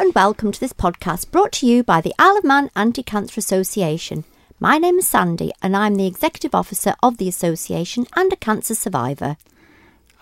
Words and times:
and 0.00 0.14
welcome 0.14 0.50
to 0.50 0.58
this 0.58 0.72
podcast 0.72 1.30
brought 1.30 1.52
to 1.52 1.66
you 1.66 1.82
by 1.82 2.00
the 2.00 2.14
Isle 2.18 2.38
of 2.38 2.44
Man 2.44 2.70
Anti 2.74 3.02
Cancer 3.02 3.38
Association. 3.38 4.24
My 4.58 4.78
name 4.78 4.98
is 4.98 5.06
Sandy 5.06 5.52
and 5.62 5.76
I'm 5.76 5.96
the 5.96 6.06
Executive 6.06 6.54
Officer 6.54 6.94
of 7.02 7.18
the 7.18 7.28
Association 7.28 8.06
and 8.16 8.32
a 8.32 8.36
cancer 8.36 8.74
survivor. 8.74 9.36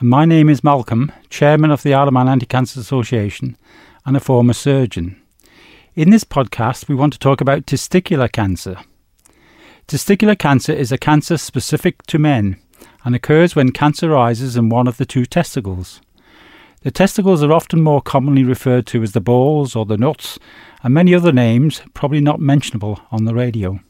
And 0.00 0.08
my 0.08 0.24
name 0.24 0.48
is 0.48 0.64
Malcolm, 0.64 1.12
Chairman 1.30 1.70
of 1.70 1.84
the 1.84 1.94
Isle 1.94 2.08
of 2.08 2.14
Man 2.14 2.28
Anti 2.28 2.46
Cancer 2.46 2.80
Association 2.80 3.56
and 4.04 4.16
a 4.16 4.20
former 4.20 4.52
surgeon. 4.52 5.22
In 5.94 6.10
this 6.10 6.24
podcast, 6.24 6.88
we 6.88 6.96
want 6.96 7.12
to 7.12 7.20
talk 7.20 7.40
about 7.40 7.64
testicular 7.64 8.32
cancer. 8.32 8.78
Testicular 9.86 10.36
cancer 10.36 10.72
is 10.72 10.90
a 10.90 10.98
cancer 10.98 11.38
specific 11.38 12.02
to 12.08 12.18
men 12.18 12.56
and 13.04 13.14
occurs 13.14 13.54
when 13.54 13.70
cancer 13.70 14.12
arises 14.12 14.56
in 14.56 14.70
one 14.70 14.88
of 14.88 14.96
the 14.96 15.06
two 15.06 15.24
testicles. 15.24 16.00
The 16.88 16.92
testicles 16.92 17.42
are 17.42 17.52
often 17.52 17.82
more 17.82 18.00
commonly 18.00 18.44
referred 18.44 18.86
to 18.86 19.02
as 19.02 19.12
the 19.12 19.20
balls 19.20 19.76
or 19.76 19.84
the 19.84 19.98
nuts, 19.98 20.38
and 20.82 20.94
many 20.94 21.14
other 21.14 21.32
names 21.32 21.82
probably 21.92 22.22
not 22.22 22.40
mentionable 22.40 22.98
on 23.10 23.26
the 23.26 23.34
radio. 23.34 23.80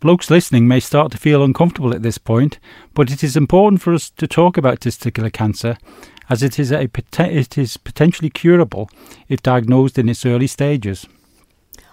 Blokes 0.00 0.30
listening 0.30 0.66
may 0.66 0.80
start 0.80 1.12
to 1.12 1.18
feel 1.18 1.44
uncomfortable 1.44 1.92
at 1.92 2.02
this 2.02 2.16
point, 2.16 2.58
but 2.94 3.10
it 3.10 3.22
is 3.22 3.36
important 3.36 3.82
for 3.82 3.92
us 3.92 4.08
to 4.08 4.26
talk 4.26 4.56
about 4.56 4.80
testicular 4.80 5.30
cancer 5.30 5.76
as 6.30 6.42
it 6.42 6.58
is, 6.58 6.72
a, 6.72 6.88
it 7.18 7.58
is 7.58 7.76
potentially 7.76 8.30
curable 8.30 8.88
if 9.28 9.42
diagnosed 9.42 9.98
in 9.98 10.08
its 10.08 10.24
early 10.24 10.46
stages. 10.46 11.06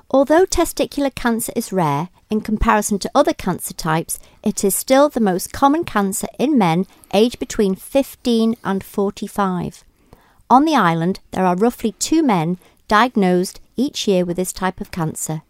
Although 0.10 0.46
testicular 0.46 1.14
cancer 1.14 1.52
is 1.54 1.74
rare 1.74 2.08
in 2.30 2.40
comparison 2.40 2.98
to 3.00 3.12
other 3.14 3.34
cancer 3.34 3.74
types, 3.74 4.22
it 4.42 4.64
is 4.64 4.74
still 4.74 5.10
the 5.10 5.20
most 5.20 5.52
common 5.52 5.84
cancer 5.84 6.28
in 6.40 6.58
men 6.58 6.86
aged 7.14 7.40
between 7.40 7.76
15 7.76 8.56
and 8.64 8.86
45. 8.86 9.84
On 10.50 10.64
the 10.64 10.76
island, 10.76 11.20
there 11.32 11.46
are 11.46 11.56
roughly 11.58 11.92
two 11.94 12.24
men 12.24 12.58
diagnosed 12.88 13.60
each 13.76 14.08
year 14.08 14.24
with 14.24 14.38
this 14.38 14.54
type 14.54 14.80
of 14.80 14.92
cancer. 14.92 15.42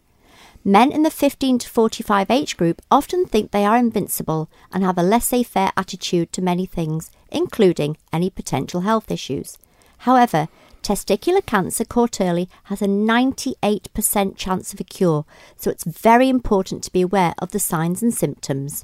Men 0.65 0.91
in 0.91 1.03
the 1.03 1.11
15 1.11 1.59
to 1.59 1.69
45 1.69 2.31
age 2.31 2.57
group 2.57 2.81
often 2.89 3.25
think 3.25 3.51
they 3.51 3.63
are 3.63 3.77
invincible 3.77 4.49
and 4.73 4.83
have 4.83 4.97
a 4.97 5.03
laissez 5.03 5.43
faire 5.43 5.71
attitude 5.77 6.33
to 6.33 6.41
many 6.41 6.65
things, 6.65 7.11
including 7.31 7.95
any 8.11 8.29
potential 8.29 8.81
health 8.81 9.11
issues. 9.11 9.57
However, 9.99 10.47
testicular 10.81 11.45
cancer 11.45 11.85
caught 11.85 12.19
early 12.19 12.49
has 12.65 12.81
a 12.81 12.87
98% 12.87 14.35
chance 14.35 14.73
of 14.73 14.79
a 14.79 14.83
cure, 14.83 15.25
so 15.55 15.69
it's 15.69 15.83
very 15.83 16.27
important 16.27 16.83
to 16.83 16.91
be 16.91 17.01
aware 17.01 17.35
of 17.37 17.51
the 17.51 17.59
signs 17.59 18.01
and 18.01 18.13
symptoms. 18.13 18.83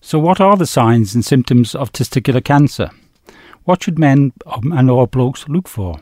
So, 0.00 0.18
what 0.18 0.40
are 0.40 0.56
the 0.56 0.66
signs 0.66 1.14
and 1.14 1.24
symptoms 1.24 1.74
of 1.74 1.90
testicular 1.92 2.44
cancer? 2.44 2.90
What 3.64 3.84
should 3.84 3.98
men 3.98 4.32
and 4.46 4.90
or 4.90 5.06
blokes 5.06 5.48
look 5.48 5.68
for? 5.68 6.00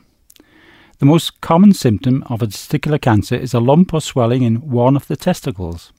The 0.98 1.06
most 1.06 1.40
common 1.40 1.72
symptom 1.72 2.22
of 2.26 2.42
a 2.42 2.46
testicular 2.46 3.00
cancer 3.00 3.34
is 3.34 3.54
a 3.54 3.60
lump 3.60 3.92
or 3.92 4.00
swelling 4.00 4.42
in 4.42 4.56
one 4.56 4.96
of 4.96 5.06
the 5.08 5.16
testicles. 5.16 5.92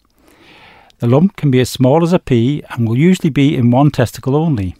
The 0.99 1.07
lump 1.07 1.35
can 1.35 1.49
be 1.51 1.59
as 1.59 1.69
small 1.69 2.03
as 2.03 2.13
a 2.13 2.19
pea 2.19 2.63
and 2.69 2.87
will 2.87 2.97
usually 2.97 3.31
be 3.31 3.55
in 3.55 3.71
one 3.71 3.91
testicle 3.91 4.35
only. 4.35 4.75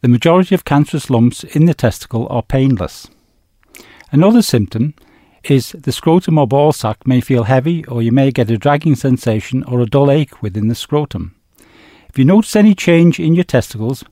The 0.00 0.08
majority 0.08 0.54
of 0.54 0.64
cancerous 0.64 1.10
lumps 1.10 1.44
in 1.44 1.66
the 1.66 1.74
testicle 1.74 2.26
are 2.30 2.42
painless. 2.42 3.08
Another 4.12 4.42
symptom 4.42 4.94
is 5.44 5.70
the 5.72 5.92
scrotum 5.92 6.38
or 6.38 6.46
ball 6.46 6.72
sac 6.72 7.06
may 7.06 7.20
feel 7.20 7.44
heavy 7.44 7.84
or 7.86 8.02
you 8.02 8.12
may 8.12 8.30
get 8.30 8.50
a 8.50 8.58
dragging 8.58 8.94
sensation 8.94 9.62
or 9.64 9.80
a 9.80 9.86
dull 9.86 10.10
ache 10.10 10.42
within 10.42 10.68
the 10.68 10.74
scrotum. 10.74 11.34
If 12.08 12.18
you 12.18 12.24
notice 12.24 12.56
any 12.56 12.74
change 12.74 13.20
in 13.20 13.34
your 13.34 13.44
testicles, 13.44 14.04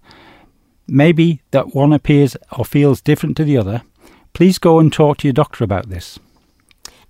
maybe 0.88 1.42
that 1.50 1.74
one 1.74 1.92
appears 1.92 2.36
or 2.56 2.64
feels 2.64 3.00
different 3.00 3.36
to 3.36 3.44
the 3.44 3.56
other, 3.56 3.82
Please 4.38 4.58
go 4.58 4.78
and 4.78 4.92
talk 4.92 5.18
to 5.18 5.26
your 5.26 5.32
doctor 5.32 5.64
about 5.64 5.88
this. 5.88 6.18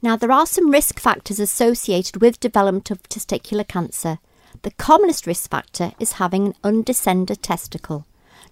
Now, 0.01 0.17
there 0.17 0.33
are 0.33 0.47
some 0.47 0.71
risk 0.71 0.99
factors 0.99 1.39
associated 1.39 2.23
with 2.23 2.41
development 2.41 2.91
of 2.91 3.03
testicular 3.03 3.69
cancer. 3.69 4.19
The 4.63 4.71
commonest 4.71 5.27
risk 5.27 5.51
factor 5.51 5.93
is 6.01 6.13
having 6.13 6.47
an 6.47 6.55
undescended 6.65 7.43
testicle. 7.43 8.07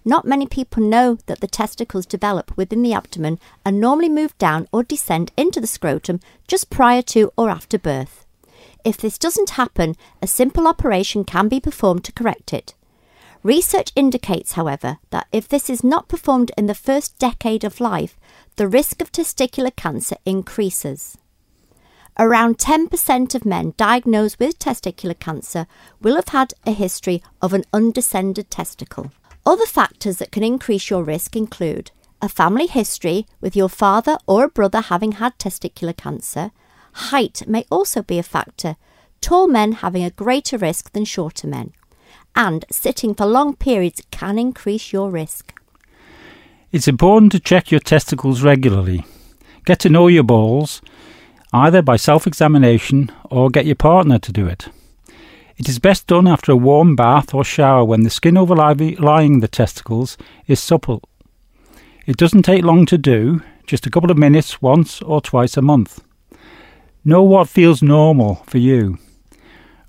Not 0.05 0.25
many 0.25 0.45
people 0.45 0.83
know 0.83 1.17
that 1.25 1.39
the 1.39 1.47
testicles 1.47 2.05
develop 2.05 2.55
within 2.55 2.83
the 2.83 2.93
abdomen 2.93 3.39
and 3.65 3.81
normally 3.81 4.09
move 4.09 4.37
down 4.37 4.67
or 4.71 4.83
descend 4.83 5.31
into 5.35 5.59
the 5.59 5.65
scrotum 5.65 6.19
just 6.47 6.69
prior 6.69 7.01
to 7.01 7.31
or 7.35 7.49
after 7.49 7.79
birth. 7.79 8.27
If 8.85 8.97
this 8.97 9.17
doesn't 9.17 9.51
happen, 9.61 9.95
a 10.21 10.27
simple 10.27 10.67
operation 10.67 11.23
can 11.23 11.47
be 11.47 11.59
performed 11.59 12.03
to 12.03 12.11
correct 12.11 12.53
it. 12.53 12.75
Research 13.47 13.93
indicates, 13.95 14.51
however, 14.51 14.97
that 15.09 15.27
if 15.31 15.47
this 15.47 15.69
is 15.69 15.81
not 15.81 16.09
performed 16.09 16.51
in 16.57 16.65
the 16.65 16.75
first 16.75 17.17
decade 17.17 17.63
of 17.63 17.79
life, 17.79 18.19
the 18.57 18.67
risk 18.67 19.01
of 19.01 19.09
testicular 19.09 19.73
cancer 19.73 20.17
increases. 20.25 21.17
Around 22.19 22.57
10% 22.57 23.35
of 23.35 23.45
men 23.45 23.73
diagnosed 23.77 24.37
with 24.37 24.59
testicular 24.59 25.17
cancer 25.17 25.65
will 26.01 26.17
have 26.17 26.27
had 26.27 26.55
a 26.65 26.73
history 26.73 27.23
of 27.41 27.53
an 27.53 27.63
undescended 27.71 28.51
testicle. 28.51 29.13
Other 29.45 29.65
factors 29.65 30.17
that 30.17 30.33
can 30.33 30.43
increase 30.43 30.89
your 30.89 31.05
risk 31.05 31.37
include 31.37 31.91
a 32.21 32.27
family 32.27 32.67
history 32.67 33.27
with 33.39 33.55
your 33.55 33.69
father 33.69 34.17
or 34.27 34.43
a 34.43 34.49
brother 34.49 34.81
having 34.81 35.13
had 35.13 35.39
testicular 35.39 35.95
cancer. 35.95 36.51
Height 36.95 37.47
may 37.47 37.65
also 37.71 38.01
be 38.01 38.19
a 38.19 38.23
factor, 38.23 38.75
tall 39.21 39.47
men 39.47 39.71
having 39.71 40.03
a 40.03 40.09
greater 40.09 40.57
risk 40.57 40.91
than 40.91 41.05
shorter 41.05 41.47
men. 41.47 41.71
And 42.37 42.65
sitting 42.69 43.15
for 43.15 43.25
long 43.25 43.55
periods 43.55 44.03
can 44.11 44.37
increase 44.37 44.93
your 44.93 45.09
risk. 45.09 45.59
It's 46.71 46.87
important 46.87 47.31
to 47.31 47.39
check 47.39 47.71
your 47.71 47.79
testicles 47.79 48.43
regularly. 48.43 49.03
Get 49.65 49.79
to 49.79 49.89
know 49.89 50.07
your 50.07 50.21
balls, 50.23 50.83
either 51.51 51.81
by 51.81 51.95
self 51.95 52.27
examination 52.27 53.11
or 53.31 53.49
get 53.49 53.65
your 53.65 53.75
partner 53.75 54.19
to 54.19 54.31
do 54.31 54.45
it. 54.45 54.69
It 55.57 55.67
is 55.67 55.79
best 55.79 56.05
done 56.05 56.27
after 56.27 56.51
a 56.51 56.55
warm 56.55 56.95
bath 56.95 57.33
or 57.33 57.43
shower 57.43 57.83
when 57.83 58.03
the 58.03 58.11
skin 58.11 58.37
overlying 58.37 59.39
the 59.39 59.47
testicles 59.47 60.15
is 60.45 60.59
supple. 60.59 61.01
It 62.05 62.17
doesn't 62.17 62.43
take 62.43 62.63
long 62.63 62.85
to 62.85 62.99
do, 62.99 63.41
just 63.65 63.87
a 63.87 63.89
couple 63.89 64.11
of 64.11 64.17
minutes 64.17 64.61
once 64.61 65.01
or 65.01 65.21
twice 65.21 65.57
a 65.57 65.63
month. 65.63 66.03
Know 67.03 67.23
what 67.23 67.49
feels 67.49 67.81
normal 67.81 68.43
for 68.45 68.59
you. 68.59 68.99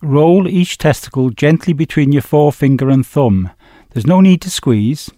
Roll 0.01 0.47
each 0.47 0.79
testicle 0.79 1.31
gently 1.31 1.73
between 1.73 2.13
your 2.13 2.23
forefinger 2.23 2.89
and 2.89 3.05
thumb. 3.05 3.51
There's 3.91 4.07
no 4.07 4.21
need 4.21 4.41
to 4.43 4.51
squeeze. 4.51 5.11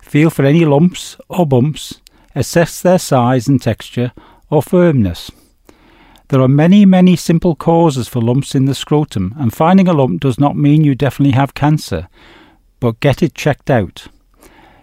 Feel 0.00 0.30
for 0.30 0.44
any 0.44 0.64
lumps 0.64 1.16
or 1.28 1.46
bumps, 1.46 2.00
assess 2.34 2.80
their 2.80 2.98
size 2.98 3.48
and 3.48 3.60
texture 3.60 4.12
or 4.50 4.62
firmness. 4.62 5.32
There 6.28 6.40
are 6.40 6.48
many, 6.48 6.86
many 6.86 7.16
simple 7.16 7.56
causes 7.56 8.06
for 8.06 8.20
lumps 8.20 8.54
in 8.54 8.66
the 8.66 8.74
scrotum, 8.74 9.34
and 9.38 9.52
finding 9.52 9.88
a 9.88 9.92
lump 9.92 10.20
does 10.20 10.38
not 10.38 10.56
mean 10.56 10.84
you 10.84 10.94
definitely 10.94 11.34
have 11.34 11.54
cancer, 11.54 12.08
but 12.80 13.00
get 13.00 13.22
it 13.22 13.34
checked 13.34 13.68
out. 13.68 14.06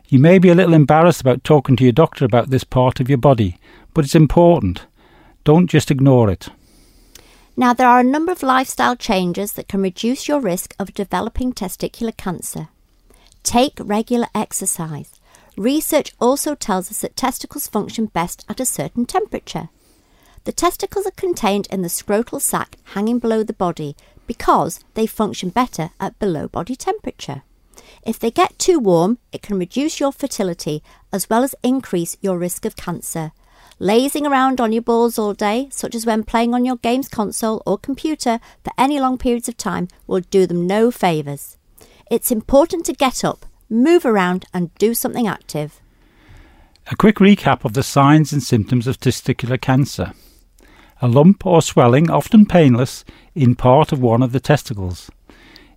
You 0.10 0.20
may 0.20 0.40
be 0.40 0.50
a 0.50 0.56
little 0.56 0.74
embarrassed 0.74 1.22
about 1.22 1.46
talking 1.46 1.78
to 1.78 1.84
your 1.84 1.94
doctor 1.94 2.26
about 2.26 2.50
this 2.50 2.66
part 2.66 3.00
of 3.00 3.08
your 3.08 3.18
body, 3.18 3.58
but 3.94 4.04
it's 4.04 4.16
important. 4.16 4.86
Don't 5.46 5.68
just 5.68 5.90
ignore 5.90 6.30
it. 6.30 6.50
Now, 7.62 7.74
there 7.74 7.88
are 7.88 8.00
a 8.00 8.04
number 8.04 8.32
of 8.32 8.42
lifestyle 8.42 8.96
changes 8.96 9.52
that 9.52 9.68
can 9.68 9.84
reduce 9.84 10.28
your 10.28 10.40
risk 10.40 10.76
of 10.80 10.96
developing 10.96 11.54
testicular 11.54 12.18
cancer. 12.18 12.70
Take 13.44 13.78
regular 13.80 14.26
exercise. 14.34 15.12
Research 15.56 16.12
also 16.20 16.56
tells 16.56 16.90
us 16.90 17.02
that 17.02 17.16
testicles 17.16 17.68
function 17.68 18.08
best 18.08 18.44
at 18.50 18.60
a 18.60 18.66
certain 18.66 19.06
temperature. 19.06 19.70
The 20.46 20.52
testicles 20.52 21.06
are 21.06 21.12
contained 21.12 21.68
in 21.70 21.84
the 21.84 21.88
scrotal 21.88 22.42
sac 22.42 22.78
hanging 22.96 23.20
below 23.20 23.44
the 23.44 23.54
body 23.54 23.96
because 24.26 24.80
they 24.96 25.06
function 25.06 25.50
better 25.50 25.92
at 26.00 26.18
below 26.18 26.48
body 26.48 26.76
temperature. 26.76 27.44
If 28.04 28.18
they 28.18 28.32
get 28.32 28.58
too 28.58 28.80
warm, 28.80 29.20
it 29.32 29.44
can 29.44 29.60
reduce 29.60 30.00
your 30.00 30.12
fertility 30.12 30.82
as 31.14 31.30
well 31.30 31.44
as 31.44 31.54
increase 31.62 32.18
your 32.22 32.40
risk 32.40 32.66
of 32.66 32.76
cancer. 32.76 33.34
Lazing 33.82 34.28
around 34.28 34.62
on 34.62 34.72
your 34.72 34.84
balls 34.84 35.18
all 35.18 35.34
day, 35.34 35.68
such 35.72 35.96
as 35.96 36.06
when 36.06 36.24
playing 36.24 36.54
on 36.54 36.66
your 36.66 36.76
games 36.76 37.10
console 37.10 37.64
or 37.66 37.80
computer 37.80 38.40
for 38.64 38.72
any 38.78 39.00
long 39.00 39.18
periods 39.18 39.50
of 39.50 39.58
time, 39.58 39.88
will 40.06 40.20
do 40.20 40.46
them 40.46 40.68
no 40.68 40.92
favours. 40.92 41.58
It's 42.12 42.30
important 42.30 42.86
to 42.86 42.94
get 42.94 43.24
up, 43.26 43.44
move 43.72 44.06
around, 44.06 44.46
and 44.54 44.72
do 44.76 44.94
something 44.94 45.28
active. 45.28 45.82
A 46.92 46.96
quick 46.96 47.16
recap 47.16 47.66
of 47.66 47.74
the 47.74 47.82
signs 47.82 48.32
and 48.32 48.44
symptoms 48.44 48.86
of 48.86 49.00
testicular 49.00 49.60
cancer. 49.60 50.14
A 51.02 51.08
lump 51.08 51.44
or 51.44 51.64
swelling, 51.64 52.08
often 52.08 52.46
painless, 52.46 53.04
in 53.34 53.56
part 53.56 53.92
of 53.92 54.00
one 54.00 54.22
of 54.22 54.32
the 54.32 54.40
testicles. 54.40 55.10